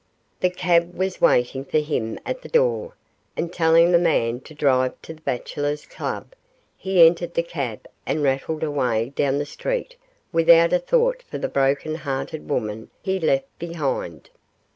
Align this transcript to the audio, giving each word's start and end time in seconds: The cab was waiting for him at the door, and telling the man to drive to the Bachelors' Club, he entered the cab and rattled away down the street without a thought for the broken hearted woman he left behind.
The 0.39 0.49
cab 0.49 0.95
was 0.95 1.21
waiting 1.21 1.63
for 1.63 1.77
him 1.77 2.17
at 2.25 2.41
the 2.41 2.49
door, 2.49 2.95
and 3.37 3.53
telling 3.53 3.91
the 3.91 3.99
man 3.99 4.39
to 4.39 4.55
drive 4.55 4.99
to 5.03 5.13
the 5.13 5.21
Bachelors' 5.21 5.85
Club, 5.85 6.33
he 6.75 7.05
entered 7.05 7.35
the 7.35 7.43
cab 7.43 7.87
and 8.03 8.23
rattled 8.23 8.63
away 8.63 9.13
down 9.15 9.37
the 9.37 9.45
street 9.45 9.95
without 10.31 10.73
a 10.73 10.79
thought 10.79 11.21
for 11.29 11.37
the 11.37 11.47
broken 11.47 11.93
hearted 11.93 12.49
woman 12.49 12.89
he 13.03 13.19
left 13.19 13.45
behind. 13.59 14.31